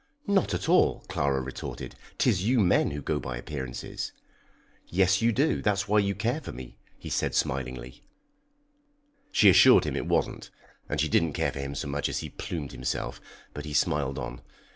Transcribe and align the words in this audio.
"Not 0.25 0.55
at 0.55 0.67
all," 0.67 1.05
Clara 1.09 1.39
retorted. 1.41 1.93
"'Tis 2.17 2.43
you 2.43 2.59
men 2.59 2.89
who 2.89 3.03
go 3.03 3.19
by 3.19 3.37
appearances." 3.37 4.13
"Yes, 4.87 5.21
you 5.21 5.31
do. 5.31 5.61
That's 5.61 5.87
why 5.87 5.99
you 5.99 6.15
care 6.15 6.41
for 6.41 6.51
me," 6.51 6.79
he 6.97 7.07
said, 7.07 7.35
smiling. 7.35 7.79
She 9.31 9.47
assured 9.47 9.83
him 9.83 9.95
it 9.95 10.07
wasn't, 10.07 10.49
and 10.89 10.99
she 10.99 11.07
didn't 11.07 11.33
care 11.33 11.51
for 11.51 11.59
him 11.59 11.75
so 11.75 11.87
much 11.87 12.09
as 12.09 12.17
he 12.17 12.29
plumed 12.31 12.71
himself, 12.71 13.21
but 13.53 13.65
he 13.65 13.73
smiled 13.73 14.17
on. 14.17 14.41